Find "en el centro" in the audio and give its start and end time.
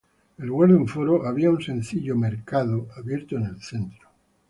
3.35-4.09